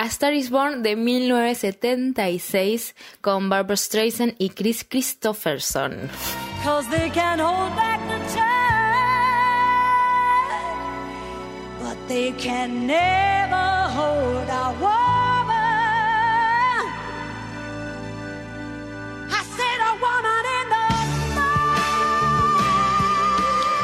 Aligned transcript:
A 0.00 0.06
Star 0.06 0.32
is 0.32 0.48
Born 0.48 0.84
de 0.84 0.94
1976 0.94 2.94
con 3.20 3.48
Barbara 3.48 3.76
Streisand 3.76 4.36
y 4.38 4.50
Chris 4.50 4.84
Christopherson. 4.88 6.08
they 12.06 12.30
can 12.38 12.86
never 12.86 13.88
hold 13.90 14.48
a 14.48 14.72
woman. 14.78 15.56
I 19.28 19.42
said 19.56 19.80
a 19.82 19.94
woman 19.98 20.46
in 20.58 20.68
the 20.70 20.78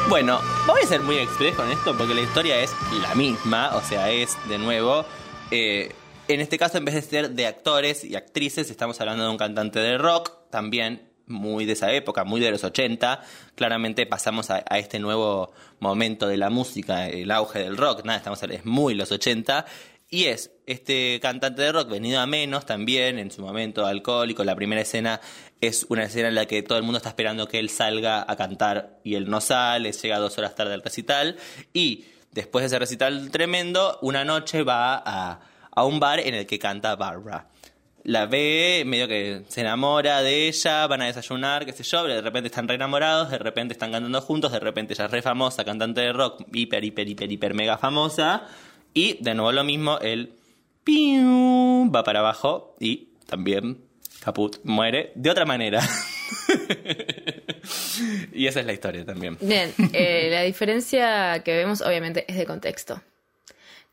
Bueno, 0.09 0.41
voy 0.69 0.81
a 0.81 0.87
ser 0.87 1.03
muy 1.03 1.19
express 1.19 1.57
con 1.57 1.69
esto 1.73 1.99
porque 1.99 2.15
la 2.15 2.21
historia 2.21 2.61
es 2.61 2.71
la 3.03 3.17
misma, 3.17 3.75
o 3.75 3.81
sea, 3.81 4.11
es 4.11 4.39
de 4.49 4.59
nuevo. 4.59 5.05
Eh, 5.51 5.93
en 6.29 6.41
este 6.41 6.59
caso, 6.59 6.79
en 6.79 6.85
vez 6.85 6.95
de 6.95 7.03
ser 7.03 7.31
de 7.31 7.47
actores 7.47 8.05
y 8.05 8.17
actrices, 8.17 8.71
estamos 8.71 9.01
hablando 9.01 9.25
de 9.25 9.31
un 9.31 9.37
cantante 9.37 9.79
de 9.79 9.99
rock, 9.99 10.33
también 10.51 11.15
muy 11.27 11.65
de 11.65 11.73
esa 11.73 11.93
época, 11.93 12.25
muy 12.25 12.41
de 12.41 12.51
los 12.51 12.65
80. 12.65 13.23
Claramente 13.55 14.07
pasamos 14.07 14.51
a, 14.51 14.59
este 14.59 14.99
nuevo 14.99 15.53
momento 15.81 16.27
de 16.27 16.37
la 16.37 16.51
música, 16.51 17.09
el 17.09 17.31
auge 17.31 17.61
del 17.61 17.77
rock, 17.77 18.05
nada, 18.05 18.19
estamos 18.19 18.43
es 18.43 18.65
muy 18.65 18.95
los 18.95 19.11
80. 19.13 19.65
Y 20.11 20.27
es 20.27 20.53
este 20.67 21.19
cantante 21.21 21.63
de 21.63 21.73
rock 21.73 21.91
venido 21.91 22.21
a 22.21 22.27
menos 22.27 22.67
también, 22.67 23.19
en 23.19 23.31
su 23.31 23.43
momento 23.43 23.85
alcohólico. 23.85 24.45
La 24.45 24.55
primera 24.55 24.83
escena 24.83 25.21
es 25.61 25.87
una 25.89 26.05
escena 26.05 26.29
en 26.29 26.37
la 26.37 26.47
que 26.47 26.63
todo 26.63 26.79
el 26.79 26.85
mundo 26.85 26.99
está 26.99 27.09
esperando 27.09 27.49
que 27.49 27.59
él 27.59 27.69
salga 27.69 28.25
a 28.29 28.37
cantar 28.37 29.01
y 29.03 29.17
él 29.17 29.29
no 29.29 29.41
sale, 29.41 29.91
llega 29.91 30.19
dos 30.19 30.39
horas 30.39 30.55
tarde 30.55 30.75
al 30.75 30.83
recital. 30.83 31.37
Y 31.73 32.05
después 32.31 32.63
de 32.63 32.67
ese 32.67 32.79
recital 32.79 33.31
tremendo, 33.31 33.99
una 34.03 34.25
noche 34.25 34.63
va 34.63 35.03
a, 35.05 35.41
a 35.75 35.85
un 35.85 36.01
bar 36.01 36.21
en 36.21 36.35
el 36.35 36.47
que 36.47 36.59
canta 36.59 36.97
Barbara 36.97 37.49
la 38.05 38.27
ve, 38.27 38.85
medio 38.87 39.09
que 39.09 39.43
se 39.49 39.63
enamora 39.63 40.23
de 40.23 40.49
ella, 40.49 40.87
van 40.87 41.01
a 41.01 41.07
desayunar, 41.07 41.65
qué 41.65 41.73
sé 41.73 41.83
yo, 41.83 42.05
de 42.05 42.21
repente 42.21 42.49
están 42.49 42.69
re 42.69 42.75
enamorados, 42.75 43.31
de 43.31 43.39
repente 43.39 43.73
están 43.73 43.93
cantando 43.93 44.21
juntos, 44.21 44.53
de 44.53 44.61
repente 44.61 44.93
ella 44.93 45.07
es 45.07 45.11
re 45.11 45.23
famosa, 45.23 45.65
cantante 45.65 46.03
de 46.03 46.13
rock, 46.13 46.45
hiper, 46.53 46.85
hiper, 46.85 47.09
hiper, 47.09 47.33
hiper, 47.33 47.55
mega 47.55 47.79
famosa, 47.79 48.47
y 48.93 49.23
de 49.23 49.35
nuevo 49.35 49.53
lo 49.53 49.65
mismo, 49.65 49.99
él 50.01 50.35
va 50.87 52.05
para 52.05 52.21
abajo 52.21 52.77
y 52.79 53.09
también 53.27 53.79
Caput 54.21 54.59
muere 54.65 55.13
de 55.15 55.31
otra 55.31 55.47
manera. 55.47 55.81
y 58.33 58.47
esa 58.47 58.61
es 58.61 58.67
la 58.67 58.73
historia 58.73 59.05
también. 59.05 59.37
Bien, 59.41 59.73
eh, 59.93 60.29
la 60.31 60.43
diferencia 60.43 61.43
que 61.43 61.57
vemos 61.57 61.83
obviamente 61.83 62.25
es 62.29 62.37
de 62.37 62.47
contexto. 62.47 63.03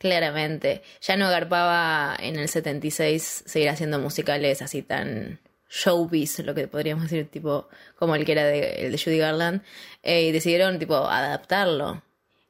Claramente. 0.01 0.81
Ya 1.03 1.15
no 1.15 1.27
agarpaba 1.27 2.17
en 2.19 2.39
el 2.39 2.49
76 2.49 3.43
seguir 3.45 3.69
haciendo 3.69 3.99
musicales 3.99 4.63
así 4.63 4.81
tan 4.81 5.39
showbiz, 5.69 6.39
lo 6.39 6.55
que 6.55 6.67
podríamos 6.67 7.03
decir, 7.03 7.29
tipo, 7.29 7.69
como 7.99 8.15
el 8.15 8.25
que 8.25 8.31
era 8.31 8.45
de, 8.45 8.87
el 8.87 8.91
de 8.93 8.97
Judy 8.97 9.19
Garland, 9.19 9.61
eh, 10.01 10.23
y 10.23 10.31
decidieron, 10.31 10.79
tipo, 10.79 10.95
adaptarlo. 10.95 12.01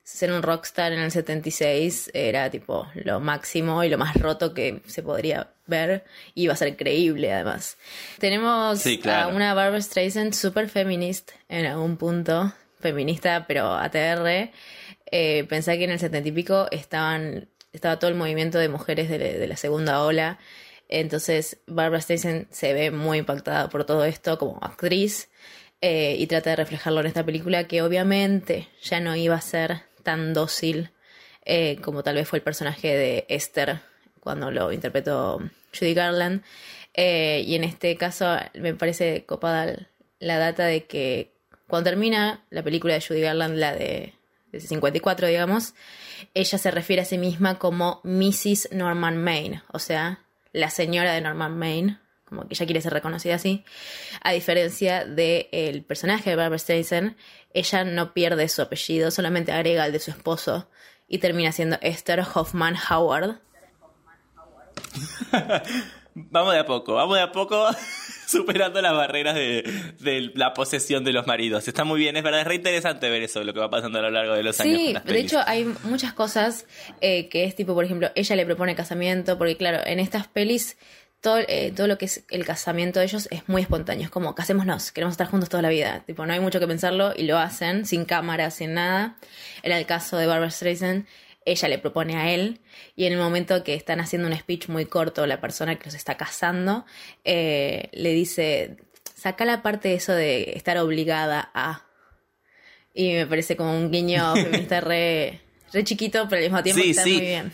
Ser 0.01 0.31
un 0.31 0.43
rockstar 0.43 0.93
en 0.93 0.99
el 0.99 1.11
76 1.11 2.11
era, 2.13 2.49
tipo, 2.49 2.87
lo 2.95 3.19
máximo 3.19 3.83
y 3.83 3.89
lo 3.89 3.97
más 3.97 4.15
roto 4.15 4.53
que 4.53 4.81
se 4.87 5.03
podría 5.03 5.51
ver, 5.67 6.05
y 6.33 6.43
iba 6.43 6.53
a 6.53 6.57
ser 6.57 6.77
creíble, 6.77 7.33
además. 7.33 7.77
Tenemos 8.17 8.81
a 9.05 9.27
una 9.27 9.53
Barbara 9.53 9.81
Streisand 9.81 10.33
super 10.33 10.69
feminist 10.69 11.31
en 11.49 11.65
algún 11.65 11.97
punto, 11.97 12.53
feminista, 12.79 13.45
pero 13.45 13.73
ATR, 13.73 14.51
eh, 15.11 15.45
pensé 15.49 15.77
que 15.77 15.83
en 15.83 15.91
el 15.91 15.99
setenta 15.99 16.29
y 16.29 16.31
pico 16.31 16.67
estaban, 16.71 17.49
estaba 17.73 17.99
todo 17.99 18.09
el 18.09 18.15
movimiento 18.15 18.57
de 18.57 18.69
mujeres 18.69 19.09
de, 19.09 19.45
la 19.47 19.57
segunda 19.57 20.03
ola. 20.03 20.39
Entonces 20.87 21.57
Barbara 21.67 22.01
Streisand 22.01 22.47
se 22.51 22.73
ve 22.73 22.91
muy 22.91 23.19
impactada 23.19 23.69
por 23.69 23.85
todo 23.85 24.05
esto 24.05 24.37
como 24.37 24.57
actriz 24.61 25.29
eh, 25.81 26.15
y 26.17 26.27
trata 26.27 26.51
de 26.51 26.55
reflejarlo 26.57 27.01
en 27.01 27.07
esta 27.07 27.25
película 27.25 27.67
que 27.67 27.81
obviamente 27.81 28.67
ya 28.81 28.99
no 28.99 29.15
iba 29.15 29.35
a 29.35 29.41
ser 29.41 29.81
tan 30.03 30.33
dócil 30.33 30.91
eh, 31.45 31.77
como 31.81 32.03
tal 32.03 32.15
vez 32.15 32.27
fue 32.27 32.39
el 32.39 32.43
personaje 32.43 32.95
de 32.95 33.25
Esther 33.29 33.79
cuando 34.19 34.51
lo 34.51 34.71
interpretó 34.71 35.41
Judy 35.77 35.93
Garland. 35.93 36.43
Eh, 36.93 37.43
y 37.45 37.55
en 37.55 37.63
este 37.63 37.95
caso 37.97 38.37
me 38.53 38.73
parece 38.75 39.25
copada 39.25 39.87
la 40.19 40.37
data 40.37 40.65
de 40.65 40.85
que 40.85 41.31
cuando 41.67 41.89
termina 41.89 42.43
la 42.49 42.63
película 42.63 42.93
de 42.93 43.01
Judy 43.01 43.21
Garland, 43.21 43.57
la 43.57 43.73
de 43.73 44.13
de 44.13 44.13
54, 44.59 45.27
digamos, 45.27 45.73
ella 46.33 46.57
se 46.57 46.71
refiere 46.71 47.01
a 47.01 47.05
sí 47.05 47.17
misma 47.17 47.57
como 47.57 48.01
Mrs. 48.03 48.69
Norman 48.71 49.17
Maine, 49.17 49.63
o 49.71 49.79
sea, 49.79 50.19
la 50.53 50.69
señora 50.69 51.13
de 51.13 51.21
Norman 51.21 51.57
Maine, 51.57 51.99
como 52.25 52.47
que 52.47 52.53
ella 52.53 52.65
quiere 52.65 52.81
ser 52.81 52.93
reconocida 52.93 53.35
así. 53.35 53.63
A 54.23 54.31
diferencia 54.31 55.05
del 55.05 55.83
personaje 55.83 56.29
de 56.29 56.35
Barbara 56.35 56.59
Streisand, 56.59 57.15
ella 57.53 57.83
no 57.83 58.13
pierde 58.13 58.47
su 58.47 58.61
apellido, 58.61 59.11
solamente 59.11 59.51
agrega 59.51 59.85
el 59.85 59.91
de 59.91 59.99
su 59.99 60.11
esposo 60.11 60.69
y 61.07 61.17
termina 61.19 61.51
siendo 61.51 61.77
Esther 61.81 62.23
Hoffman 62.33 62.75
Howard. 62.89 63.41
vamos 66.15 66.53
de 66.53 66.59
a 66.59 66.65
poco, 66.65 66.95
vamos 66.95 67.17
de 67.17 67.23
a 67.23 67.31
poco 67.31 67.67
superando 68.31 68.81
las 68.81 68.93
barreras 68.93 69.35
de, 69.35 70.31
la 70.35 70.53
posesión 70.53 71.03
de 71.03 71.13
los 71.13 71.27
maridos. 71.27 71.67
Está 71.67 71.83
muy 71.83 71.99
bien, 71.99 72.15
es 72.17 72.23
verdad, 72.23 72.41
es 72.41 72.47
re 72.47 72.55
interesante 72.55 73.09
ver 73.09 73.23
eso, 73.23 73.43
lo 73.43 73.53
que 73.53 73.59
va 73.59 73.69
pasando 73.69 73.99
a 73.99 74.01
lo 74.03 74.09
largo 74.09 74.33
de 74.33 74.43
los 74.43 74.59
años. 74.59 74.79
Sí, 74.79 74.95
de 75.05 75.19
hecho 75.19 75.39
hay 75.45 75.65
muchas 75.83 76.13
cosas 76.13 76.65
eh, 77.01 77.27
que 77.29 77.43
es 77.43 77.55
tipo, 77.55 77.73
por 77.73 77.83
ejemplo, 77.83 78.09
ella 78.15 78.35
le 78.35 78.45
propone 78.45 78.75
casamiento, 78.75 79.37
porque 79.37 79.57
claro, 79.57 79.79
en 79.85 79.99
estas 79.99 80.27
pelis 80.27 80.77
todo, 81.19 81.37
eh, 81.47 81.71
todo 81.75 81.87
lo 81.87 81.97
que 81.97 82.05
es 82.05 82.23
el 82.29 82.45
casamiento 82.45 82.99
de 82.99 83.05
ellos 83.05 83.27
es 83.31 83.47
muy 83.47 83.61
espontáneo. 83.61 84.05
Es 84.05 84.09
como, 84.09 84.33
casémonos, 84.33 84.91
queremos 84.91 85.13
estar 85.13 85.27
juntos 85.27 85.49
toda 85.49 85.61
la 85.61 85.69
vida. 85.69 86.03
Tipo, 86.07 86.25
no 86.25 86.33
hay 86.33 86.39
mucho 86.39 86.59
que 86.59 86.67
pensarlo 86.67 87.13
y 87.15 87.23
lo 87.23 87.37
hacen, 87.37 87.85
sin 87.85 88.05
cámara, 88.05 88.49
sin 88.49 88.73
nada. 88.73 89.17
Era 89.61 89.77
el 89.77 89.85
caso 89.85 90.17
de 90.17 90.25
Barbara 90.25 90.49
Streisand 90.49 91.05
ella 91.45 91.67
le 91.67 91.79
propone 91.79 92.17
a 92.17 92.31
él 92.31 92.59
y 92.95 93.05
en 93.05 93.13
el 93.13 93.19
momento 93.19 93.63
que 93.63 93.73
están 93.73 93.99
haciendo 93.99 94.27
un 94.27 94.37
speech 94.37 94.67
muy 94.67 94.85
corto, 94.85 95.25
la 95.25 95.41
persona 95.41 95.77
que 95.77 95.85
los 95.85 95.95
está 95.95 96.15
casando 96.15 96.85
eh, 97.23 97.89
le 97.93 98.11
dice, 98.11 98.77
saca 99.15 99.45
la 99.45 99.61
parte 99.61 99.89
de 99.89 99.95
eso 99.95 100.13
de 100.13 100.53
estar 100.55 100.77
obligada 100.77 101.51
a... 101.53 101.87
Y 102.93 103.13
me 103.13 103.25
parece 103.25 103.55
como 103.55 103.75
un 103.75 103.89
guiño 103.89 104.33
feminista 104.35 104.81
re, 104.81 105.39
re 105.71 105.83
chiquito, 105.83 106.27
pero 106.29 106.39
al 106.39 106.43
mismo 106.43 106.63
tiempo 106.63 106.83
está 106.83 107.03
muy 107.03 107.21
bien. 107.21 107.53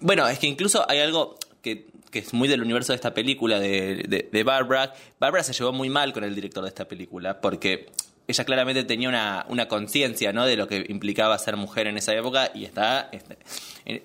Bueno, 0.00 0.28
es 0.28 0.38
que 0.38 0.46
incluso 0.46 0.88
hay 0.88 1.00
algo 1.00 1.36
que, 1.62 1.88
es 2.12 2.32
muy 2.32 2.48
del 2.48 2.62
universo 2.62 2.92
de 2.92 2.96
esta 2.96 3.12
película 3.12 3.58
de, 3.58 4.04
de, 4.08 4.28
de 4.30 4.42
Barbara. 4.44 4.94
Barbara 5.18 5.42
se 5.42 5.52
llevó 5.52 5.72
muy 5.72 5.90
mal 5.90 6.12
con 6.12 6.24
el 6.24 6.34
director 6.34 6.62
de 6.62 6.68
esta 6.68 6.86
película 6.86 7.40
porque 7.40 7.88
ella 8.28 8.44
claramente 8.44 8.84
tenía 8.84 9.08
una, 9.08 9.46
una 9.48 9.68
conciencia 9.68 10.34
¿no? 10.34 10.44
de 10.44 10.56
lo 10.56 10.68
que 10.68 10.84
implicaba 10.88 11.38
ser 11.38 11.56
mujer 11.56 11.86
en 11.86 11.96
esa 11.96 12.14
época 12.14 12.50
y 12.54 12.66
está... 12.66 13.08
Este, 13.10 13.38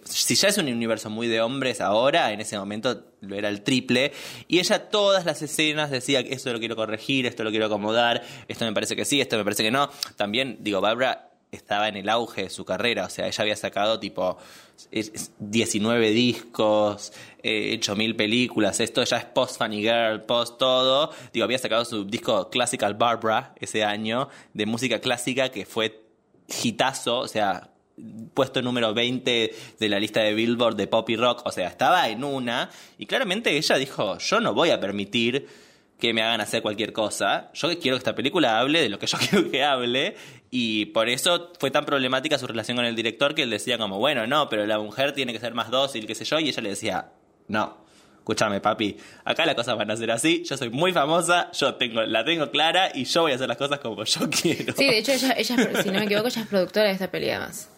si 0.05 0.35
ya 0.35 0.47
es 0.47 0.57
un 0.57 0.67
universo 0.67 1.09
muy 1.09 1.27
de 1.27 1.41
hombres 1.41 1.81
ahora, 1.81 2.31
en 2.31 2.39
ese 2.39 2.57
momento 2.57 3.03
lo 3.19 3.35
era 3.35 3.49
el 3.49 3.63
triple. 3.63 4.13
Y 4.47 4.59
ella 4.59 4.89
todas 4.89 5.25
las 5.25 5.41
escenas 5.41 5.91
decía, 5.91 6.21
esto 6.21 6.53
lo 6.53 6.59
quiero 6.59 6.77
corregir, 6.77 7.25
esto 7.25 7.43
lo 7.43 7.51
quiero 7.51 7.65
acomodar, 7.65 8.23
esto 8.47 8.63
me 8.63 8.71
parece 8.71 8.95
que 8.95 9.03
sí, 9.03 9.19
esto 9.19 9.37
me 9.37 9.43
parece 9.43 9.61
que 9.61 9.71
no. 9.71 9.89
También, 10.15 10.57
digo, 10.61 10.79
Barbara 10.79 11.32
estaba 11.55 11.87
en 11.87 11.97
el 11.97 12.09
auge 12.09 12.43
de 12.43 12.49
su 12.49 12.65
carrera, 12.65 13.05
o 13.05 13.09
sea, 13.09 13.27
ella 13.27 13.41
había 13.41 13.55
sacado 13.55 13.99
tipo 13.99 14.37
19 15.39 16.09
discos, 16.11 17.13
eh, 17.41 17.73
hecho 17.73 17.95
mil 17.95 18.15
películas, 18.15 18.79
esto 18.79 19.03
ya 19.03 19.17
es 19.17 19.25
post 19.25 19.57
Funny 19.57 19.81
Girl, 19.81 20.21
post 20.21 20.57
todo, 20.57 21.11
digo, 21.31 21.43
había 21.43 21.57
sacado 21.57 21.85
su 21.85 22.05
disco 22.05 22.49
Classical 22.49 22.95
Barbara 22.95 23.53
ese 23.59 23.83
año, 23.83 24.29
de 24.53 24.65
música 24.65 24.99
clásica 24.99 25.49
que 25.49 25.65
fue 25.65 26.01
hitazo, 26.63 27.19
o 27.19 27.27
sea, 27.27 27.69
puesto 28.33 28.61
número 28.61 28.93
20 28.93 29.53
de 29.79 29.89
la 29.89 29.99
lista 29.99 30.21
de 30.21 30.33
Billboard 30.33 30.75
de 30.75 30.87
pop 30.87 31.09
y 31.09 31.15
rock, 31.15 31.41
o 31.45 31.51
sea, 31.51 31.67
estaba 31.67 32.09
en 32.09 32.23
una, 32.23 32.69
y 32.97 33.05
claramente 33.05 33.55
ella 33.55 33.77
dijo, 33.77 34.17
yo 34.17 34.39
no 34.39 34.53
voy 34.53 34.71
a 34.71 34.79
permitir 34.79 35.47
que 36.03 36.13
me 36.13 36.21
hagan 36.21 36.41
hacer 36.41 36.61
cualquier 36.61 36.91
cosa. 36.91 37.49
Yo 37.53 37.69
quiero 37.79 37.95
que 37.95 37.99
esta 37.99 38.13
película 38.13 38.59
hable 38.59 38.81
de 38.81 38.89
lo 38.89 38.99
que 38.99 39.07
yo 39.07 39.17
quiero 39.29 39.49
que 39.49 39.63
hable 39.63 40.17
y 40.51 40.87
por 40.87 41.07
eso 41.07 41.53
fue 41.57 41.71
tan 41.71 41.85
problemática 41.85 42.37
su 42.37 42.45
relación 42.45 42.75
con 42.75 42.85
el 42.85 42.93
director 42.93 43.33
que 43.33 43.43
él 43.43 43.49
decía 43.49 43.77
como, 43.77 43.99
bueno, 43.99 44.27
no, 44.27 44.49
pero 44.49 44.65
la 44.65 44.77
mujer 44.79 45.13
tiene 45.13 45.31
que 45.31 45.39
ser 45.39 45.53
más 45.53 45.71
dócil, 45.71 46.05
qué 46.05 46.13
sé 46.13 46.25
yo, 46.25 46.39
y 46.41 46.49
ella 46.49 46.61
le 46.61 46.69
decía, 46.71 47.13
no. 47.47 47.85
Escúchame, 48.17 48.59
papi, 48.59 48.97
acá 49.23 49.45
las 49.45 49.55
cosas 49.55 49.77
van 49.77 49.91
a 49.91 49.95
ser 49.95 50.11
así, 50.11 50.43
yo 50.43 50.57
soy 50.57 50.69
muy 50.69 50.91
famosa, 50.91 51.49
yo 51.53 51.75
tengo, 51.75 52.01
la 52.01 52.25
tengo 52.25 52.51
clara 52.51 52.91
y 52.93 53.05
yo 53.05 53.21
voy 53.21 53.31
a 53.31 53.35
hacer 53.35 53.47
las 53.47 53.57
cosas 53.57 53.79
como 53.79 54.03
yo 54.03 54.29
quiero. 54.41 54.73
Sí, 54.73 54.85
de 54.85 54.97
hecho, 54.97 55.13
ella, 55.13 55.35
si 55.81 55.89
no 55.89 55.99
me 55.99 56.03
equivoco, 56.03 56.27
ella 56.27 56.41
es 56.41 56.47
productora 56.47 56.87
de 56.87 56.93
esta 56.93 57.09
pelea 57.09 57.39
más. 57.39 57.69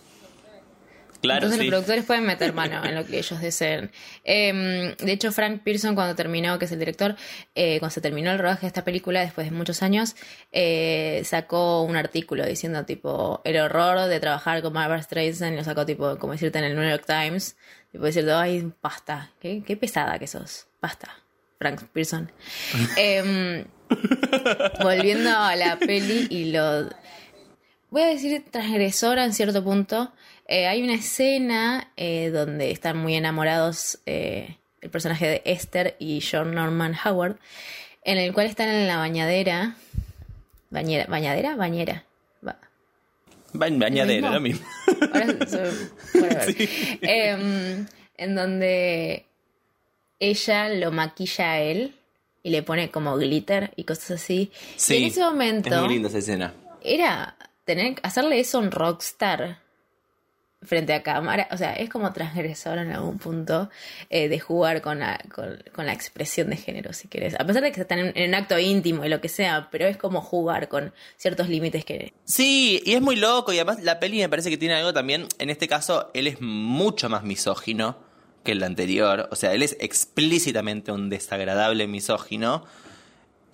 Claro, 1.26 1.46
Entonces 1.46 1.60
sí. 1.60 1.66
los 1.66 1.72
productores 1.72 2.06
pueden 2.06 2.26
meter 2.26 2.54
mano 2.54 2.84
en 2.86 2.96
lo 2.96 3.06
que 3.08 3.18
ellos 3.18 3.42
deseen. 3.42 3.92
Eh, 4.24 4.96
de 4.98 5.12
hecho, 5.12 5.32
Frank 5.32 5.62
Pearson, 5.64 5.96
cuando 5.96 6.16
terminó, 6.16 6.58
que 6.60 6.66
es 6.66 6.72
el 6.72 6.80
director, 6.80 7.16
eh, 7.56 7.80
cuando 7.80 7.94
se 7.94 8.02
terminó 8.02 8.32
el 8.32 8.40
rodaje 8.40 8.62
de 8.62 8.68
esta 8.68 8.84
película, 8.84 9.22
después 9.22 9.50
de 9.50 9.56
muchos 9.56 9.84
años, 9.84 10.16
eh, 10.52 11.22
sacó 11.26 11.82
un 11.84 11.96
artículo 11.96 12.46
diciendo, 12.46 12.86
tipo, 12.86 13.42
el 13.44 13.58
horror 13.58 14.08
de 14.08 14.20
trabajar 14.20 14.62
con 14.62 14.74
Barbara 14.74 15.02
Streisand, 15.02 15.54
y 15.54 15.58
lo 15.58 15.64
sacó, 15.64 15.86
tipo, 15.86 16.18
como 16.18 16.34
decirte, 16.34 16.60
en 16.60 16.66
el 16.66 16.76
New 16.76 16.90
York 16.90 17.06
Times, 17.06 17.58
tipo, 17.92 18.06
diciendo, 18.06 18.38
ay, 18.38 18.72
basta, 18.82 19.32
qué, 19.40 19.64
qué 19.66 19.76
pesada 19.78 20.18
que 20.20 20.28
sos, 20.28 20.68
basta, 20.82 21.10
Frank 21.60 21.82
Pearson. 21.94 22.32
Em, 22.98 23.66
volviendo 24.82 25.30
a 25.30 25.56
la 25.56 25.78
peli 25.78 26.28
y 26.30 26.52
lo 26.52 26.90
voy 27.96 28.04
a 28.04 28.08
decir 28.08 28.44
transgresora 28.52 29.24
en 29.24 29.32
cierto 29.34 29.64
punto. 29.64 30.12
Eh, 30.50 30.68
hay 30.68 30.84
una 30.84 30.96
escena 30.96 31.92
eh, 31.96 32.30
donde 32.30 32.70
están 32.72 32.98
muy 32.98 33.16
enamorados 33.16 34.00
eh, 34.06 34.58
el 34.82 34.90
personaje 34.90 35.26
de 35.28 35.42
Esther 35.46 35.96
y 35.98 36.22
John 36.22 36.54
Norman 36.54 36.94
Howard, 37.06 37.38
en 38.04 38.18
el 38.18 38.34
cual 38.34 38.48
están 38.48 38.68
en 38.68 38.86
la 38.88 38.98
bañadera. 38.98 39.78
Bañera, 40.72 41.06
¿Bañadera? 41.08 41.56
Bañera. 41.56 42.04
Ba- 42.42 42.60
Ba- 43.54 43.68
Bañadera, 43.72 44.30
lo 44.30 44.42
mismo. 44.42 44.68
Ahora 45.14 45.48
soy- 45.48 46.22
whatever. 46.22 46.56
Em, 47.02 47.86
en 48.18 48.36
donde 48.36 49.26
ella 50.20 50.68
lo 50.68 50.92
maquilla 50.92 51.52
a 51.54 51.60
él 51.62 51.96
y 52.44 52.50
le 52.50 52.62
pone 52.62 52.92
como 52.92 53.16
glitter 53.16 53.72
y 53.78 53.86
cosas 53.86 54.12
así. 54.22 54.52
Sí, 54.76 54.96
y 54.96 54.98
en 54.98 55.04
ese 55.06 55.22
momento 55.22 55.70
Es 55.74 55.80
muy 55.82 55.90
linda 55.94 56.10
esa 56.10 56.18
escena. 56.18 56.54
era 56.84 57.38
tener 57.66 57.96
hacerle 58.04 58.40
eso 58.40 58.60
a 58.60 58.62
un 58.62 58.72
rockstar 58.72 59.66
frente 60.66 60.94
a 60.94 61.04
cámara, 61.04 61.48
o 61.52 61.58
sea, 61.58 61.74
es 61.74 61.90
como 61.90 62.12
transgresor 62.12 62.78
en 62.80 62.92
algún 62.92 63.18
punto 63.18 63.70
eh, 64.10 64.28
de 64.30 64.40
jugar 64.40 64.82
con 64.82 65.00
la, 65.00 65.20
con, 65.34 65.62
con 65.74 65.86
la 65.86 65.94
expresión 65.94 66.50
de 66.50 66.58
género, 66.58 66.94
si 66.94 67.08
querés. 67.08 67.36
A 67.40 67.46
pesar 67.46 67.62
de 67.62 67.72
que 67.72 67.82
están 67.82 68.00
en, 68.00 68.12
en 68.16 68.30
un 68.30 68.36
acto 68.36 68.58
íntimo 68.58 69.06
y 69.06 69.10
lo 69.10 69.22
que 69.22 69.30
sea, 69.30 69.70
pero 69.72 69.86
es 69.86 69.98
como 69.98 70.22
jugar 70.22 70.68
con 70.68 70.94
ciertos 71.18 71.50
límites 71.50 71.86
que... 71.86 72.14
Sí, 72.24 72.82
y 72.86 72.94
es 72.94 73.02
muy 73.02 73.16
loco 73.16 73.54
y 73.54 73.58
además 73.58 73.84
la 73.84 74.00
peli 74.00 74.20
me 74.20 74.30
parece 74.30 74.50
que 74.50 74.58
tiene 74.58 74.76
algo 74.76 74.94
también, 74.94 75.28
en 75.40 75.50
este 75.50 75.68
caso 75.68 76.10
él 76.14 76.28
es 76.28 76.42
mucho 76.42 77.10
más 77.10 77.24
misógino 77.24 77.98
que 78.44 78.54
el 78.54 78.64
anterior, 78.64 79.28
o 79.32 79.36
sea, 79.36 79.54
él 79.54 79.64
es 79.64 79.76
explícitamente 79.80 80.92
un 80.92 81.10
desagradable 81.10 81.88
misógino 81.88 82.64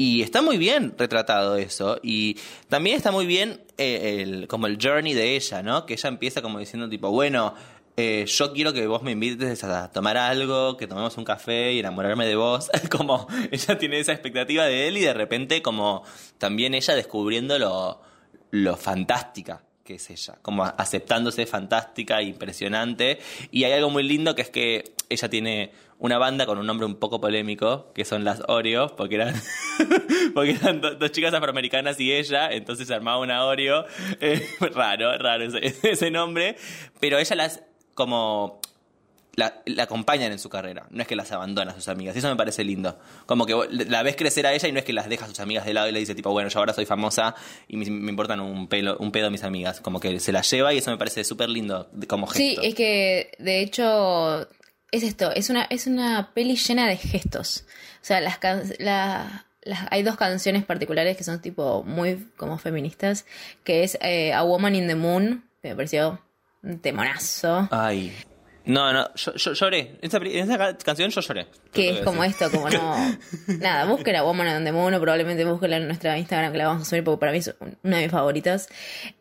y 0.02 0.24
está 0.24 0.42
muy 0.42 0.58
bien 0.58 0.96
retratado 0.98 1.58
eso 1.58 2.00
y 2.02 2.36
también 2.70 2.96
está 2.96 3.12
muy 3.12 3.28
bien 3.28 3.62
eh, 3.78 4.24
el, 4.24 4.48
como 4.48 4.66
el 4.66 4.80
journey 4.82 5.14
de 5.14 5.36
ella, 5.36 5.62
¿no? 5.62 5.86
Que 5.86 5.94
ella 5.94 6.10
empieza 6.10 6.42
como 6.42 6.58
diciendo 6.58 6.90
tipo, 6.90 7.12
bueno, 7.12 7.54
eh, 7.98 8.26
yo 8.26 8.52
quiero 8.52 8.74
que 8.74 8.88
vos 8.88 9.04
me 9.04 9.12
invites 9.12 9.64
a 9.64 9.92
tomar 9.92 10.18
algo, 10.18 10.76
que 10.76 10.88
tomemos 10.88 11.16
un 11.20 11.24
café 11.24 11.74
y 11.74 11.80
enamorarme 11.82 12.26
de 12.26 12.36
vos. 12.36 12.72
como 12.90 13.28
ella 13.52 13.78
tiene 13.78 14.00
esa 14.00 14.14
expectativa 14.14 14.66
de 14.66 14.88
él 14.88 14.98
y 14.98 15.02
de 15.02 15.14
repente 15.14 15.62
como 15.62 16.04
también 16.40 16.74
ella 16.74 16.96
descubriendo 16.96 17.60
lo, 17.60 18.02
lo 18.50 18.78
fantástica 18.78 19.62
que 19.84 19.96
es 19.96 20.10
ella, 20.10 20.38
como 20.42 20.64
aceptándose 20.64 21.46
fantástica 21.46 22.22
impresionante. 22.22 23.20
Y 23.52 23.64
hay 23.64 23.74
algo 23.74 23.90
muy 23.90 24.04
lindo 24.04 24.36
que 24.36 24.42
es 24.44 24.50
que 24.50 24.94
ella 25.10 25.30
tiene 25.30 25.72
una 26.00 26.18
banda 26.18 26.46
con 26.46 26.58
un 26.58 26.66
nombre 26.66 26.86
un 26.86 26.96
poco 26.96 27.20
polémico, 27.22 27.92
que 27.94 28.06
son 28.06 28.24
las 28.24 28.42
Oreo, 28.48 28.96
porque 28.96 29.16
eran, 29.16 29.36
porque 30.34 30.52
eran 30.52 30.82
do- 30.82 30.96
dos 30.96 31.12
chicas 31.12 31.34
afroamericanas 31.34 32.00
y 32.00 32.12
ella, 32.12 32.52
entonces 32.52 32.90
armaba 32.92 33.20
una 33.20 33.44
Oreo. 33.46 33.86
Eh, 34.22 34.42
raro, 34.74 35.18
raro 35.18 35.44
ese 35.84 36.12
nombre, 36.12 36.56
pero 37.00 37.18
ella 37.20 37.36
las 37.36 37.64
como 37.94 38.61
la, 39.36 39.62
la 39.66 39.84
acompañan 39.84 40.32
en 40.32 40.40
su 40.40 40.50
carrera, 40.50 40.88
no 40.90 41.02
es 41.02 41.08
que 41.08 41.16
las 41.16 41.32
abandona 41.32 41.72
a 41.72 41.76
sus 41.76 41.88
amigas. 41.88 42.16
Eso 42.16 42.28
me 42.30 42.36
parece 42.36 42.64
lindo. 42.64 43.00
Como 43.26 43.46
que 43.46 43.56
la 43.70 44.04
ves 44.04 44.16
crecer 44.18 44.46
a 44.46 44.54
ella 44.54 44.68
y 44.68 44.72
no 44.72 44.80
es 44.80 44.86
que 44.86 44.94
las 44.94 45.08
deja 45.08 45.26
a 45.26 45.28
sus 45.30 45.40
amigas 45.40 45.66
de 45.66 45.74
lado 45.74 45.88
y 45.88 45.92
le 45.94 46.00
dice, 46.00 46.16
tipo, 46.16 46.32
bueno, 46.32 46.50
yo 46.50 46.60
ahora 46.60 46.74
soy 46.74 46.86
famosa 46.86 47.34
y 47.68 47.78
me, 47.78 47.90
me 47.90 48.10
importan 48.10 48.40
un, 48.42 48.68
pelo, 48.68 48.98
un 48.98 49.12
pedo 49.12 49.32
mis 49.32 49.44
amigas. 49.44 49.80
Como 49.80 50.00
que 50.00 50.20
se 50.20 50.32
las 50.32 50.50
lleva 50.52 50.74
y 50.74 50.80
eso 50.80 50.92
me 50.92 50.98
parece 50.98 51.24
súper 51.24 51.50
lindo 51.50 51.90
como 52.08 52.30
Sí, 52.32 52.50
gesto. 52.50 52.62
es 52.64 52.76
que 52.76 53.32
de 53.40 53.62
hecho 53.62 54.48
es 54.92 55.04
esto, 55.04 55.32
es 55.32 55.50
una, 55.50 55.64
es 55.70 55.88
una 55.88 56.32
peli 56.34 56.58
llena 56.58 56.88
de 56.88 56.98
gestos. 56.98 57.64
O 58.02 58.06
sea, 58.06 58.20
las, 58.20 58.38
la- 58.80 59.46
las 59.64 59.80
hay 59.92 60.02
dos 60.04 60.18
canciones 60.18 60.66
particulares 60.66 61.16
que 61.16 61.24
son 61.24 61.40
tipo 61.42 61.84
muy 61.84 62.28
como 62.36 62.58
feministas, 62.58 63.26
que 63.64 63.84
es 63.84 63.98
eh, 64.02 64.34
A 64.34 64.44
Woman 64.44 64.76
in 64.76 64.88
the 64.88 64.96
Moon, 64.96 65.46
que 65.62 65.70
me 65.70 65.76
pareció 65.76 66.20
un 66.64 66.80
temonazo. 66.80 67.68
Ay. 67.72 68.12
No, 68.66 68.94
no, 68.94 69.14
yo, 69.16 69.34
yo 69.34 69.54
lloré. 69.54 69.98
En 70.02 70.48
ca- 70.58 70.78
canción 70.78 71.10
yo 71.10 71.22
lloré. 71.22 71.48
Que 71.74 71.90
es 71.92 72.00
como 72.02 72.22
decir. 72.24 72.38
esto, 72.46 72.52
como 72.56 72.70
no. 72.70 73.18
Nada, 73.60 73.86
busquen 73.86 74.16
a 74.16 74.24
Woman 74.24 74.58
in 74.60 74.66
the 74.66 74.72
Moon 74.72 74.94
probablemente 75.00 75.44
busquen 75.46 75.74
en 75.74 75.88
nuestra 75.88 76.18
Instagram 76.18 76.52
que 76.52 76.58
la 76.60 76.68
vamos 76.68 76.84
a 76.84 76.90
subir 76.90 77.04
porque 77.04 77.20
para 77.20 77.32
mí 77.32 77.40
es 77.40 77.54
un- 77.60 77.78
una 77.84 77.98
de 77.98 78.04
mis 78.04 78.12
favoritas. 78.12 78.70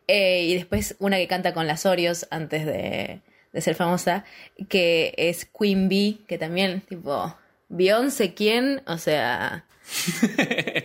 Eh, 0.07 0.43
y 0.43 0.53
después 0.55 0.95
una 0.99 1.17
que 1.17 1.27
canta 1.27 1.53
con 1.53 1.65
las 1.67 1.85
Oreos 1.85 2.27
antes 2.29 2.65
de, 2.65 3.21
de 3.51 3.61
ser 3.61 3.75
famosa, 3.75 4.25
que 4.69 5.13
es 5.17 5.45
Queen 5.45 5.89
Bee, 5.89 6.19
que 6.27 6.37
también, 6.37 6.81
tipo, 6.81 7.35
Beyoncé, 7.69 8.33
¿quién? 8.33 8.81
O 8.85 8.97
sea, 8.97 9.65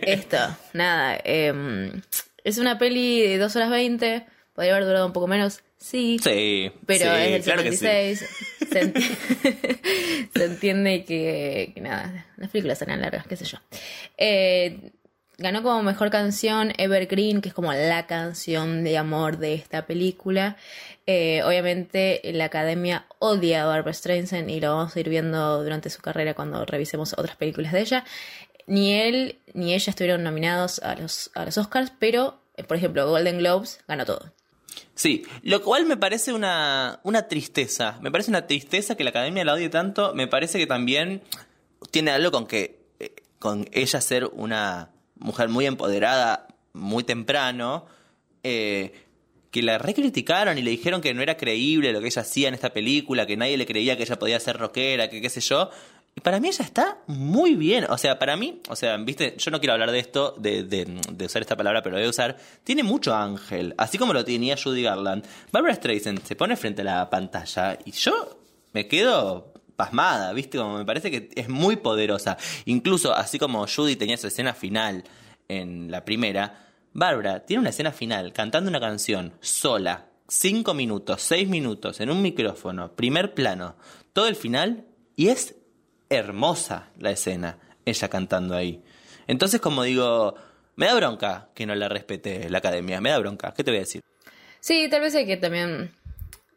esto, 0.01 0.37
nada. 0.73 1.17
em, 1.23 2.01
es 2.43 2.57
una 2.57 2.77
peli 2.77 3.21
de 3.21 3.37
2 3.37 3.55
horas 3.55 3.69
20, 3.69 4.25
podría 4.53 4.73
haber 4.75 4.85
durado 4.87 5.05
un 5.05 5.13
poco 5.13 5.27
menos, 5.27 5.61
sí. 5.77 6.17
Sí, 6.23 6.71
Pero 6.85 7.05
sí, 7.05 7.21
es 7.21 7.31
del 7.31 7.43
claro 7.43 7.63
que 7.63 7.71
sí. 7.73 7.85
76. 8.79 9.17
Se, 9.41 9.53
enti- 9.53 10.29
se 10.35 10.45
entiende 10.45 11.05
que, 11.05 11.73
nada, 11.81 12.25
las 12.37 12.49
películas 12.49 12.81
eran 12.81 13.01
largas, 13.01 13.27
qué 13.27 13.35
sé 13.35 13.45
yo. 13.45 13.57
Eh, 14.17 14.91
ganó 15.37 15.63
como 15.63 15.83
mejor 15.83 16.09
canción 16.09 16.73
Evergreen, 16.77 17.41
que 17.41 17.49
es 17.49 17.53
como 17.55 17.71
la 17.73 18.07
canción 18.07 18.83
de 18.83 18.97
amor 18.97 19.37
de 19.37 19.53
esta 19.53 19.85
película. 19.85 20.57
Eh, 21.05 21.41
obviamente 21.43 22.19
la 22.33 22.45
academia 22.45 23.05
odia 23.19 23.63
a 23.63 23.67
Barbara 23.67 23.93
Streisand 23.93 24.49
y 24.49 24.59
lo 24.59 24.75
vamos 24.75 24.95
a 24.95 24.99
ir 24.99 25.07
viendo 25.09 25.63
durante 25.63 25.89
su 25.89 26.01
carrera 26.01 26.33
cuando 26.33 26.65
revisemos 26.65 27.13
otras 27.13 27.35
películas 27.37 27.71
de 27.71 27.81
ella. 27.81 28.03
Ni 28.65 28.93
él 28.93 29.37
ni 29.53 29.73
ella 29.73 29.89
estuvieron 29.91 30.23
nominados 30.23 30.79
a 30.79 30.95
los, 30.95 31.31
a 31.35 31.45
los 31.45 31.57
Oscars, 31.57 31.93
pero, 31.97 32.41
por 32.67 32.75
ejemplo, 32.75 33.07
Golden 33.09 33.37
Globes 33.37 33.79
ganó 33.87 34.03
todo. 34.05 34.33
Sí, 34.95 35.23
lo 35.43 35.61
cual 35.61 35.85
me 35.85 35.97
parece 35.97 36.33
una, 36.33 36.99
una 37.03 37.27
tristeza. 37.27 37.97
Me 38.01 38.11
parece 38.11 38.31
una 38.31 38.47
tristeza 38.47 38.95
que 38.95 39.03
la 39.03 39.11
academia 39.11 39.45
la 39.45 39.53
odie 39.53 39.69
tanto. 39.69 40.13
Me 40.13 40.27
parece 40.27 40.57
que 40.57 40.67
también 40.67 41.21
tiene 41.91 42.11
algo 42.11 42.31
con 42.31 42.47
que 42.47 42.79
eh, 42.99 43.15
con 43.39 43.67
ella 43.71 44.01
ser 44.01 44.25
una 44.25 44.89
mujer 45.19 45.49
muy 45.49 45.65
empoderada 45.65 46.47
muy 46.77 47.03
temprano, 47.03 47.85
eh, 48.43 48.93
que 49.51 49.61
la 49.61 49.77
recriticaron 49.77 50.57
y 50.57 50.61
le 50.61 50.71
dijeron 50.71 51.01
que 51.01 51.13
no 51.13 51.21
era 51.21 51.37
creíble 51.37 51.91
lo 51.91 52.01
que 52.01 52.07
ella 52.07 52.21
hacía 52.21 52.47
en 52.47 52.53
esta 52.53 52.71
película, 52.71 53.25
que 53.25 53.37
nadie 53.37 53.57
le 53.57 53.65
creía 53.65 53.97
que 53.97 54.03
ella 54.03 54.19
podía 54.19 54.39
ser 54.39 54.57
rockera, 54.57 55.09
que 55.09 55.21
qué 55.21 55.29
sé 55.29 55.41
yo. 55.41 55.69
Y 56.17 56.19
para 56.19 56.39
mí 56.39 56.47
ella 56.47 56.65
está 56.65 56.97
muy 57.05 57.53
bien. 57.53 57.85
O 57.89 57.97
sea, 57.99 58.17
para 58.17 58.35
mí, 58.35 58.59
o 58.69 58.75
sea, 58.75 58.97
viste, 58.97 59.35
yo 59.37 59.51
no 59.51 59.59
quiero 59.59 59.73
hablar 59.73 59.91
de 59.91 59.99
esto, 59.99 60.33
de, 60.39 60.63
de, 60.63 60.99
de 61.11 61.25
usar 61.25 61.43
esta 61.43 61.55
palabra, 61.55 61.83
pero 61.83 61.93
lo 61.93 61.99
voy 61.99 62.07
a 62.07 62.09
usar. 62.09 62.37
Tiene 62.63 62.81
mucho 62.81 63.13
ángel, 63.13 63.75
así 63.77 63.99
como 63.99 64.13
lo 64.13 64.25
tenía 64.25 64.57
Judy 64.57 64.81
Garland. 64.81 65.23
Barbara 65.51 65.75
Streisand 65.75 66.23
se 66.23 66.35
pone 66.35 66.55
frente 66.55 66.81
a 66.81 66.85
la 66.85 67.09
pantalla 67.11 67.77
y 67.85 67.91
yo 67.91 68.39
me 68.73 68.87
quedo 68.87 69.53
pasmada, 69.75 70.33
¿viste? 70.33 70.57
Como 70.57 70.79
me 70.79 70.85
parece 70.85 71.11
que 71.11 71.29
es 71.39 71.49
muy 71.49 71.75
poderosa. 71.75 72.35
Incluso, 72.65 73.13
así 73.13 73.37
como 73.37 73.67
Judy 73.67 73.95
tenía 73.95 74.17
su 74.17 74.25
escena 74.25 74.55
final 74.55 75.03
en 75.47 75.91
la 75.91 76.03
primera, 76.03 76.65
Bárbara 76.93 77.45
tiene 77.45 77.61
una 77.61 77.69
escena 77.69 77.91
final 77.91 78.33
cantando 78.33 78.71
una 78.71 78.79
canción 78.79 79.33
sola, 79.39 80.07
cinco 80.27 80.73
minutos, 80.73 81.21
seis 81.21 81.47
minutos, 81.47 81.99
en 82.01 82.09
un 82.09 82.23
micrófono, 82.23 82.95
primer 82.95 83.35
plano, 83.35 83.75
todo 84.13 84.27
el 84.27 84.35
final, 84.35 84.87
y 85.15 85.27
es 85.27 85.56
hermosa 86.09 86.89
la 86.97 87.11
escena, 87.11 87.57
ella 87.85 88.09
cantando 88.09 88.55
ahí. 88.55 88.83
Entonces, 89.27 89.59
como 89.59 89.83
digo, 89.83 90.35
me 90.75 90.85
da 90.85 90.95
bronca 90.95 91.49
que 91.53 91.65
no 91.65 91.75
la 91.75 91.89
respete 91.89 92.49
la 92.49 92.59
academia, 92.59 93.01
me 93.01 93.09
da 93.09 93.19
bronca, 93.19 93.53
¿qué 93.55 93.63
te 93.63 93.71
voy 93.71 93.77
a 93.77 93.81
decir? 93.81 94.03
Sí, 94.59 94.87
tal 94.89 95.01
vez 95.01 95.15
hay 95.15 95.25
que 95.25 95.37
también 95.37 95.91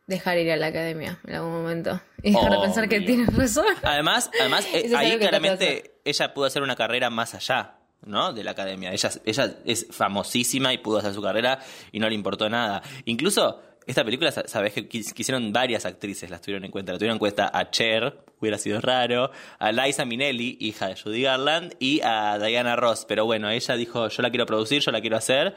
dejar 0.07 0.39
ir 0.39 0.51
a 0.51 0.57
la 0.57 0.67
academia 0.67 1.19
en 1.27 1.35
algún 1.37 1.53
momento 1.53 2.01
y 2.23 2.33
dejar 2.33 2.51
de 2.51 2.59
pensar 2.59 2.89
que 2.89 3.01
tienes 3.01 3.35
razón. 3.35 3.67
Además, 3.83 4.31
además 4.41 4.67
eh, 4.75 4.91
ahí 4.97 5.19
claramente 5.19 5.95
ella 6.05 6.35
pudo 6.35 6.47
hacer 6.47 6.63
una 6.63 6.77
carrera 6.77 7.11
más 7.11 7.35
allá, 7.35 7.77
¿no? 8.05 8.33
De 8.33 8.43
la 8.43 8.51
academia. 8.51 8.93
Ella, 8.93 9.11
ella 9.25 9.57
es 9.65 9.87
famosísima 9.91 10.73
y 10.73 10.79
pudo 10.79 10.99
hacer 10.99 11.15
su 11.15 11.23
carrera 11.23 11.61
y 11.93 12.01
no 12.01 12.09
le 12.09 12.15
importó 12.15 12.51
nada. 12.51 12.83
Incluso 13.05 13.63
esta 13.91 14.05
película, 14.05 14.33
sa- 14.33 14.47
sabes 14.49 14.73
que 14.73 14.89
quis- 14.89 15.13
quisieron 15.13 15.53
varias 15.53 15.85
actrices, 15.87 16.31
las 16.31 16.41
tuvieron 16.41 16.65
en 16.65 16.71
cuenta. 16.71 16.93
La 16.93 16.99
tuvieron 16.99 17.17
en 17.17 17.19
cuenta 17.21 17.51
a 17.53 17.71
Cher, 17.71 18.25
hubiera 18.41 18.57
sido 18.59 18.81
raro, 18.81 19.31
a 19.59 19.73
Liza 19.73 20.05
Minnelli, 20.05 20.57
hija 20.61 20.89
de 20.89 20.97
Judy 20.97 21.23
Garland, 21.23 21.75
y 21.79 22.01
a 22.03 22.39
Diana 22.39 22.77
Ross. 22.77 23.05
Pero 23.07 23.25
bueno, 23.27 23.51
ella 23.51 23.75
dijo, 23.77 24.09
yo 24.09 24.23
la 24.23 24.31
quiero 24.31 24.47
producir, 24.47 24.81
yo 24.83 24.91
la 24.93 25.01
quiero 25.01 25.17
hacer, 25.17 25.55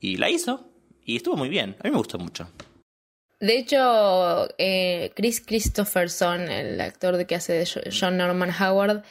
y 0.00 0.16
la 0.16 0.30
hizo. 0.30 0.68
Y 1.04 1.16
estuvo 1.16 1.36
muy 1.36 1.48
bien. 1.48 1.76
A 1.80 1.84
mí 1.84 1.90
me 1.90 1.98
gustó 1.98 2.18
mucho. 2.18 2.48
De 3.40 3.58
hecho, 3.58 4.48
eh, 4.56 5.10
Chris 5.16 5.40
Christopherson, 5.44 6.48
el 6.48 6.80
actor 6.80 7.16
de 7.16 7.26
que 7.26 7.34
hace 7.34 7.64
John 7.90 8.16
Norman 8.16 8.50
Howard, 8.60 9.02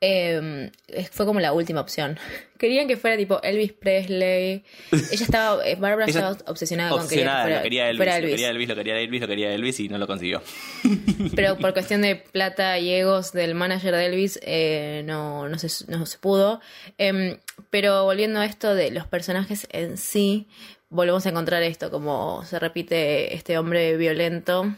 eh, 0.00 0.70
fue 1.10 1.26
como 1.26 1.40
la 1.40 1.52
última 1.52 1.80
opción. 1.80 2.18
Querían 2.58 2.88
que 2.88 2.96
fuera 2.96 3.16
tipo 3.16 3.40
Elvis 3.42 3.72
Presley. 3.72 4.64
Ella 4.92 5.24
estaba, 5.24 5.66
eh, 5.66 5.76
Barbara 5.76 6.04
Ella 6.06 6.30
estaba 6.30 6.50
obsesionada, 6.50 6.90
con 6.90 7.08
que 7.08 7.16
fuera, 7.16 7.48
lo 7.48 7.62
quería 7.62 7.88
Elvis, 7.88 7.96
fuera 7.96 8.12
lo 8.12 8.18
Elvis. 8.18 8.30
quería 8.32 8.50
Elvis, 8.50 8.68
lo 8.68 8.76
quería 8.76 8.98
Elvis, 8.98 9.20
lo 9.20 9.28
quería 9.28 9.54
Elvis 9.54 9.80
y 9.80 9.88
no 9.88 9.98
lo 9.98 10.06
consiguió. 10.06 10.42
Pero 11.36 11.56
por 11.56 11.72
cuestión 11.72 12.02
de 12.02 12.16
plata 12.16 12.78
y 12.78 12.90
egos 12.92 13.32
del 13.32 13.54
manager 13.54 13.94
de 13.94 14.06
Elvis, 14.06 14.38
eh, 14.42 15.02
no, 15.06 15.48
no, 15.48 15.58
se, 15.58 15.68
no 15.90 16.04
se 16.04 16.18
pudo. 16.18 16.60
Em, 16.98 17.38
pero 17.70 18.04
volviendo 18.04 18.40
a 18.40 18.46
esto 18.46 18.74
de 18.74 18.90
los 18.90 19.06
personajes 19.06 19.66
en 19.70 19.96
sí, 19.96 20.46
volvemos 20.90 21.24
a 21.24 21.30
encontrar 21.30 21.62
esto, 21.62 21.90
como 21.90 22.44
se 22.44 22.58
repite 22.58 23.34
este 23.34 23.56
hombre 23.58 23.96
violento 23.96 24.74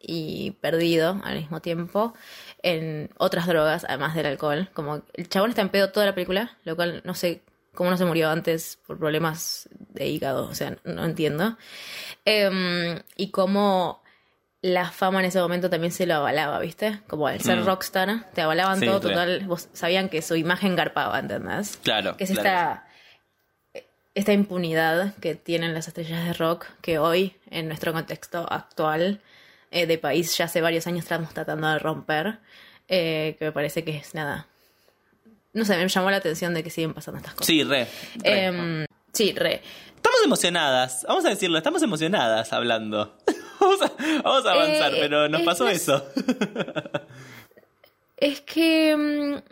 y 0.00 0.52
perdido 0.60 1.20
al 1.24 1.36
mismo 1.36 1.60
tiempo 1.60 2.14
en 2.62 3.10
otras 3.18 3.46
drogas, 3.46 3.84
además 3.88 4.14
del 4.14 4.26
alcohol. 4.26 4.68
Como 4.72 5.02
el 5.14 5.28
chabón 5.28 5.50
está 5.50 5.62
en 5.62 5.68
pedo 5.70 5.90
toda 5.90 6.06
la 6.06 6.14
película, 6.14 6.56
lo 6.64 6.76
cual 6.76 7.02
no 7.04 7.14
sé 7.14 7.42
cómo 7.74 7.90
no 7.90 7.96
se 7.96 8.04
murió 8.04 8.28
antes 8.30 8.78
por 8.86 8.98
problemas 8.98 9.68
de 9.90 10.06
hígado, 10.06 10.46
o 10.46 10.54
sea, 10.54 10.76
no 10.84 11.04
entiendo. 11.04 11.56
Em, 12.24 13.00
y 13.16 13.30
cómo 13.30 14.02
la 14.60 14.90
fama 14.90 15.18
en 15.20 15.24
ese 15.26 15.40
momento 15.40 15.68
también 15.70 15.92
se 15.92 16.06
lo 16.06 16.14
avalaba, 16.14 16.60
¿viste? 16.60 17.00
Como 17.08 17.26
al 17.26 17.40
ser 17.40 17.60
Mm. 17.60 17.66
rockstar, 17.66 18.30
te 18.32 18.42
avalaban 18.42 18.78
Sí, 18.78 18.86
todo, 18.86 19.00
total, 19.00 19.40
vos 19.46 19.68
sabían 19.72 20.08
que 20.08 20.22
su 20.22 20.36
imagen 20.36 20.76
garpaba, 20.76 21.18
¿entendés? 21.18 21.78
Claro. 21.82 22.16
Que 22.16 22.24
es 22.24 22.30
claro. 22.30 22.48
esta, 23.72 23.82
esta 24.14 24.32
impunidad 24.32 25.14
que 25.16 25.34
tienen 25.34 25.74
las 25.74 25.88
estrellas 25.88 26.24
de 26.24 26.32
rock 26.34 26.66
que 26.80 26.98
hoy, 26.98 27.34
en 27.50 27.66
nuestro 27.66 27.92
contexto 27.92 28.46
actual 28.52 29.20
eh, 29.72 29.86
de 29.86 29.98
país, 29.98 30.36
ya 30.36 30.44
hace 30.44 30.60
varios 30.60 30.86
años 30.86 31.00
estamos 31.04 31.32
tratando 31.34 31.68
de 31.68 31.78
romper, 31.80 32.38
eh, 32.88 33.36
que 33.38 33.46
me 33.46 33.52
parece 33.52 33.82
que 33.84 33.96
es 33.96 34.14
nada. 34.14 34.46
No 35.54 35.64
sé, 35.64 35.76
me 35.76 35.88
llamó 35.88 36.10
la 36.10 36.16
atención 36.18 36.54
de 36.54 36.62
que 36.62 36.70
siguen 36.70 36.94
pasando 36.94 37.18
estas 37.18 37.34
cosas. 37.34 37.46
Sí, 37.46 37.62
re. 37.64 37.86
re. 38.22 38.44
Em, 38.44 38.86
sí, 39.12 39.32
re. 39.32 39.62
Estamos 39.96 40.20
emocionadas, 40.24 41.04
vamos 41.08 41.24
a 41.24 41.28
decirlo, 41.30 41.58
estamos 41.58 41.82
emocionadas 41.82 42.52
hablando. 42.52 43.16
vamos, 43.60 43.82
a, 43.82 43.92
vamos 44.22 44.46
a 44.46 44.52
avanzar, 44.52 44.94
Eh, 44.94 44.98
pero 45.00 45.28
nos 45.28 45.40
es 45.40 45.46
pasó 45.46 45.64
más- 45.64 45.74
eso. 45.74 46.06
Es 48.16 48.40
que. 48.40 48.96
mm, 48.96 49.42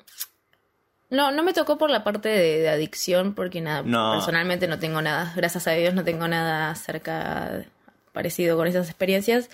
No, 1.10 1.32
no 1.32 1.42
me 1.42 1.52
tocó 1.52 1.76
por 1.76 1.90
la 1.90 2.04
parte 2.04 2.28
de, 2.28 2.58
de 2.60 2.68
adicción, 2.68 3.34
porque 3.34 3.60
nada, 3.60 3.82
No. 3.82 4.12
personalmente 4.12 4.68
no 4.68 4.78
tengo 4.78 5.02
nada, 5.02 5.32
gracias 5.34 5.66
a 5.66 5.72
Dios 5.72 5.92
no 5.92 6.04
tengo 6.04 6.28
nada 6.28 6.72
cerca 6.76 7.64
parecido 8.12 8.56
con 8.56 8.66
esas 8.68 8.88
experiencias, 8.88 9.50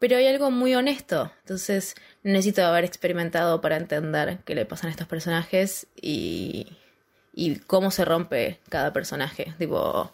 pero 0.00 0.16
hay 0.16 0.26
algo 0.26 0.50
muy 0.50 0.74
honesto, 0.74 1.30
entonces 1.42 1.94
necesito 2.24 2.64
haber 2.64 2.84
experimentado 2.84 3.60
para 3.60 3.76
entender 3.76 4.38
qué 4.44 4.56
le 4.56 4.64
pasan 4.64 4.88
a 4.88 4.90
estos 4.90 5.06
personajes 5.06 5.86
y, 5.94 6.66
y 7.32 7.56
cómo 7.60 7.92
se 7.92 8.04
rompe 8.04 8.58
cada 8.68 8.92
personaje, 8.92 9.54
tipo, 9.58 10.12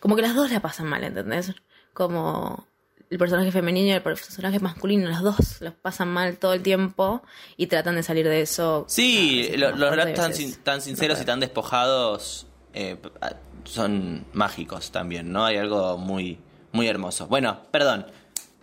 como 0.00 0.14
que 0.16 0.22
las 0.22 0.34
dos 0.34 0.50
la 0.50 0.60
pasan 0.60 0.86
mal, 0.88 1.02
¿entendés? 1.04 1.52
Como 1.94 2.66
el 3.08 3.18
personaje 3.18 3.50
femenino 3.50 3.88
y 3.88 3.92
el 3.92 4.02
personaje 4.02 4.60
masculino, 4.60 5.08
los 5.08 5.22
dos 5.22 5.60
los 5.60 5.74
pasan 5.74 6.08
mal 6.08 6.36
todo 6.38 6.52
el 6.52 6.62
tiempo 6.62 7.22
y 7.56 7.66
tratan 7.66 7.96
de 7.96 8.02
salir 8.02 8.26
de 8.28 8.40
eso. 8.42 8.84
Sí, 8.88 9.48
no, 9.52 9.56
lo- 9.58 9.70
no, 9.72 9.76
los 9.78 9.90
relatos 9.90 10.14
tan, 10.14 10.34
sin- 10.34 10.54
tan 10.62 10.80
sinceros 10.80 11.18
No 11.18 11.22
y 11.22 11.26
tan 11.26 11.40
despojados 11.40 12.46
eh, 12.72 12.96
ah, 13.20 13.32
son 13.64 14.26
mágicos 14.32 14.92
también, 14.92 15.32
¿no? 15.32 15.44
Hay 15.44 15.56
algo 15.56 15.98
muy, 15.98 16.38
muy 16.72 16.86
hermoso. 16.88 17.26
Bueno, 17.26 17.62
perdón. 17.72 18.06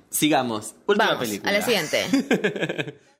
Sigamos. 0.10 0.76
Última 0.86 1.08
Vamos, 1.14 1.28
película. 1.28 1.50
a 1.52 1.54
la 1.54 1.62
siguiente. 1.66 2.98